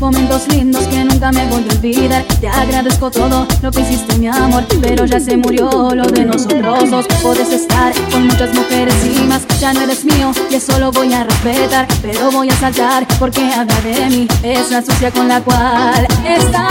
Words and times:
Momentos 0.00 0.48
lindos 0.48 0.84
que 0.88 1.04
nunca 1.04 1.30
me 1.30 1.46
voy 1.46 1.64
a 1.68 1.74
olvidar. 1.74 2.24
Te 2.40 2.48
agradezco 2.48 3.08
todo 3.08 3.46
lo 3.62 3.70
que 3.70 3.80
hiciste 3.82 4.18
mi 4.18 4.26
amor 4.26 4.64
Pero 4.82 5.04
ya 5.06 5.20
se 5.20 5.36
murió 5.36 5.70
lo 5.94 6.04
de 6.04 6.24
nosotros 6.24 6.90
dos. 6.90 7.06
Puedes 7.22 7.52
estar 7.52 7.92
con 8.10 8.26
muchas 8.26 8.52
mujeres 8.54 8.94
y 9.04 9.24
más 9.26 9.46
Ya 9.60 9.72
no 9.72 9.82
eres 9.82 10.04
mío 10.04 10.32
y 10.50 10.56
eso 10.56 10.76
lo 10.80 10.90
voy 10.90 11.14
a 11.14 11.22
respetar. 11.22 11.86
Pero 12.02 12.32
voy 12.32 12.48
a 12.48 12.56
saltar 12.56 13.06
porque 13.20 13.42
habla 13.52 13.80
de 13.80 14.06
mí 14.06 14.26
Es 14.42 14.72
la 14.72 14.82
sucia 14.82 15.12
con 15.12 15.28
la 15.28 15.40
cual 15.40 16.08
estás. 16.24 16.62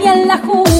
Y 0.00 0.06
en 0.06 0.28
la 0.28 0.38
juna 0.38 0.73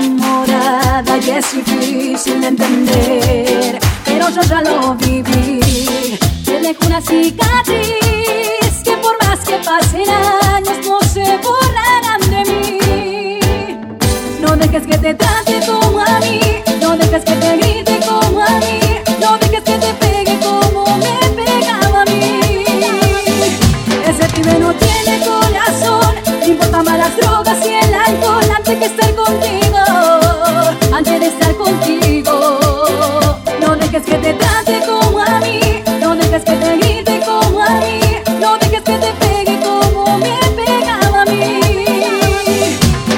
enamorada 0.00 1.18
y 1.18 1.30
es 1.30 1.52
difícil 1.52 2.40
de 2.40 2.46
entender. 2.48 3.78
Pero 4.04 4.28
yo 4.30 4.42
ya 4.42 4.62
lo 4.62 4.94
viví. 4.94 5.60
Te 6.44 6.60
dejo 6.60 6.86
una 6.86 7.00
cicatriz 7.00 8.82
que 8.84 8.96
por 9.02 9.16
más 9.24 9.38
que 9.40 9.56
pasen 9.58 10.08
años 10.54 10.78
no 10.86 11.00
se 11.00 11.24
borrarán 11.38 12.20
de 12.30 12.44
mí. 12.50 12.78
No 14.40 14.56
dejes 14.56 14.86
que 14.86 14.98
te 14.98 15.14
trate 15.14 15.60
como 15.66 16.00
a 16.00 16.20
mí, 16.20 16.39
antes 31.00 31.18
de 31.18 31.26
estar 31.28 31.54
contigo. 31.56 32.60
No 33.58 33.74
dejes 33.76 34.02
que 34.04 34.18
te 34.18 34.34
trate 34.34 34.82
como 34.86 35.18
a 35.18 35.40
mí, 35.40 35.60
no 35.98 36.14
dejes 36.14 36.44
que 36.44 36.52
te 36.52 36.76
grite 36.76 37.20
como 37.24 37.58
a 37.62 37.70
mí, 37.80 38.00
no 38.38 38.58
dejes 38.58 38.82
que 38.82 38.98
te 39.04 39.12
pegue 39.14 39.58
como 39.64 40.18
me 40.18 40.36
pegaba 40.58 41.22
a 41.22 41.24
mí. 41.24 41.60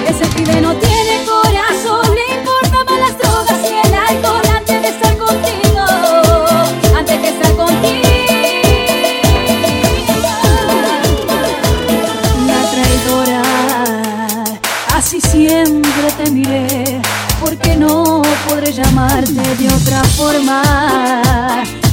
Ese 0.06 0.26
pibe 0.34 0.60
no 0.60 0.76
tiene 0.76 1.24
corazón, 1.26 2.06
le 2.14 2.24
importan 2.36 2.84
más 2.86 3.00
las 3.04 3.18
drogas 3.18 3.60
y 3.68 3.74
el 3.84 3.94
alcohol 3.94 4.46
antes 4.58 4.82
de 4.82 4.88
estar 4.88 5.18
contigo, 5.18 5.84
antes 6.96 7.20
de 7.20 7.28
estar 7.34 7.52
contigo. 7.56 8.12
La 12.46 12.60
traidora, 12.70 13.42
así 14.94 15.20
siempre 15.20 16.12
te 16.16 16.30
miré, 16.30 16.81
porque 17.62 17.76
no 17.76 18.22
podré 18.48 18.72
llamarte 18.72 19.32
de 19.32 19.68
otra 19.68 20.02
forma. 20.16 20.62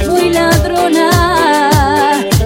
Fui 0.04 0.30
ladrona, 0.30 1.10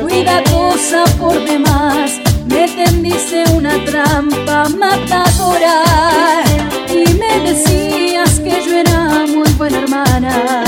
cuidadosa 0.01 1.05
por 1.19 1.43
demás, 1.45 2.21
me 2.47 2.69
tendiste 2.69 3.45
una 3.53 3.83
trampa 3.85 4.69
matadora 4.69 5.83
y 6.89 7.15
me 7.15 7.41
decías 7.51 8.41
que 8.41 8.63
yo 8.65 8.77
era 8.77 9.27
muy 9.27 9.49
buena 9.53 9.79
hermana 9.79 10.65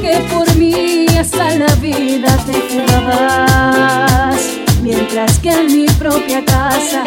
que 0.00 0.18
por 0.32 0.54
mí 0.56 1.06
hasta 1.18 1.56
la 1.56 1.74
vida 1.76 2.36
te 2.46 2.60
jugabas 2.70 4.40
Mientras 4.82 5.38
que 5.40 5.50
en 5.50 5.66
mi 5.66 5.86
propia 5.86 6.44
casa 6.44 7.02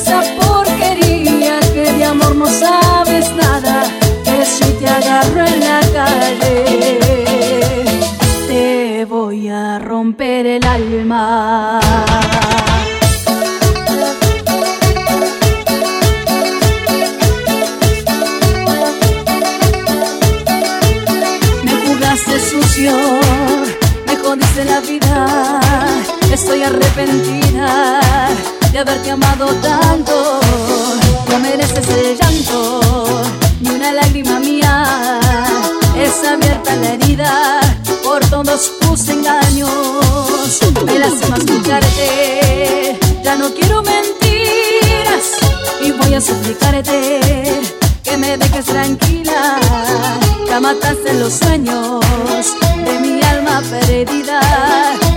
Mentirosa 0.00 0.22
porquería 0.40 1.60
que 1.74 1.92
de 1.92 2.04
amor 2.04 2.34
no 2.34 2.46
sabes 2.46 3.30
nada 3.34 3.84
Que 4.24 4.44
si 4.44 4.64
te 4.74 4.86
agarro 4.86 5.44
en 5.44 5.60
la 5.60 5.80
calle 5.92 7.80
Te 8.48 9.04
voy 9.04 9.48
a 9.48 9.78
romper 9.78 10.46
el 10.46 10.64
alma 10.64 11.80
Me 21.64 21.72
jugaste 21.86 22.40
sucio, 22.40 22.92
me 24.06 24.16
jodiste 24.16 24.64
la 24.64 24.80
vida. 24.80 25.60
Estoy 26.32 26.62
arrepentida 26.62 27.39
haberte 28.80 29.10
amado 29.10 29.46
tanto. 29.56 30.40
No 31.28 31.38
mereces 31.38 31.86
el 31.88 32.16
llanto, 32.16 32.80
ni 33.60 33.70
una 33.70 33.92
lágrima 33.92 34.40
mía. 34.40 35.20
Es 35.96 36.26
abierta 36.26 36.74
herida 36.74 37.60
por 38.02 38.24
todos 38.26 38.72
tus 38.80 39.08
engaños. 39.08 39.70
Me 40.86 40.98
lastima 40.98 41.36
escucharte, 41.36 42.98
ya 43.22 43.36
no 43.36 43.52
quiero 43.52 43.82
mentiras 43.82 45.24
y 45.82 45.92
voy 45.92 46.14
a 46.14 46.20
suplicarte 46.20 47.60
que 48.02 48.16
me 48.16 48.38
dejes 48.38 48.64
tranquila. 48.64 49.58
Ya 50.48 50.58
mataste 50.58 51.14
los 51.14 51.34
sueños 51.34 52.00
de 52.84 52.98
mi 52.98 53.22
alma 53.22 53.62
perdida, 53.70 54.40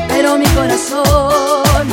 pero 0.10 0.38
mi 0.38 0.48
corazón 0.48 1.93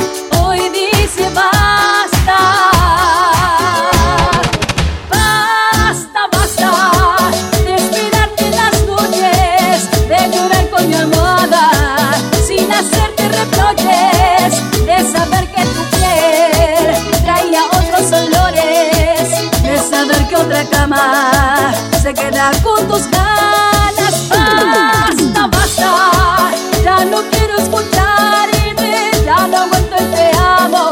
se 22.01 22.13
queda 22.13 22.51
con 22.63 22.87
tus 22.87 23.09
ganas. 23.09 24.29
Basta, 24.29 25.47
basta, 25.47 26.51
ya 26.83 27.05
no 27.05 27.21
quiero 27.31 27.57
escucharte, 27.57 29.11
ya 29.25 29.47
no 29.47 29.57
aguanto 29.57 29.95
el 29.97 30.11
te 30.11 30.31
amo 30.37 30.91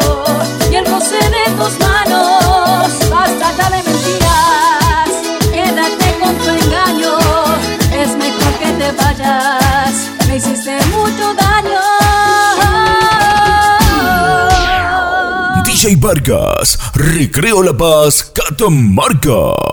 y 0.71 0.75
el 0.75 0.85
roce 0.85 1.17
de 1.17 1.51
tus 1.57 1.79
manos. 1.79 2.91
Basta 3.09 3.51
ya 3.57 3.69
de 3.69 3.83
mentiras, 3.83 5.09
quédate 5.51 6.19
con 6.21 6.35
tu 6.37 6.49
engaño, 6.49 7.17
es 7.91 8.15
mejor 8.15 8.53
que 8.59 8.71
te 8.79 8.91
vayas, 8.91 10.09
me 10.27 10.35
hiciste 10.37 10.77
mucho 10.87 11.33
daño. 11.33 11.81
DJ 15.65 15.95
Vargas, 15.97 16.77
Recreo 16.93 17.63
La 17.63 17.73
Paz, 17.75 18.31
Catamarca. 18.33 19.69